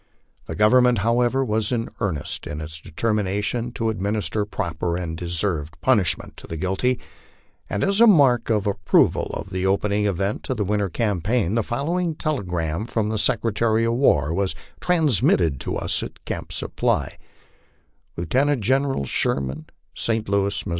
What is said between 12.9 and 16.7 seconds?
the Secretary of War was transmitted to us at Camp